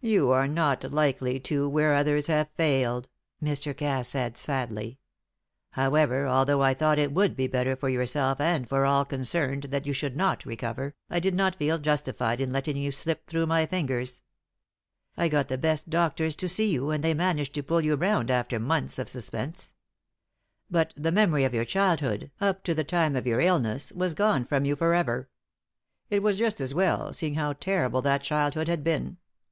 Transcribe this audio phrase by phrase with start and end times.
[0.00, 3.06] "You are not likely to where others have failed,"
[3.40, 3.72] Mr.
[3.76, 4.98] Cass said, sadly.
[5.74, 9.92] "However, although I thought it would better for yourself and for all concerned that you
[9.92, 14.22] should not recover, I did not feel justified in letting you slip through my fingers.
[15.16, 18.28] I got the best doctors to see you, and they managed to pull you round
[18.28, 19.72] after months of suspense.
[20.68, 24.46] But the memory of your childhood, up to the time of your illness, was gone
[24.46, 25.28] from you for ever.
[26.08, 29.18] It was just as well, seeing how terrible that childhood had been.